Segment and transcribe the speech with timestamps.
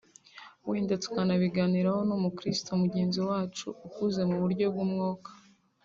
[0.67, 5.29] wenda tukanabiganiraho n’Umukristo mugenzi wacu ukuze mu buryo bw’umwuka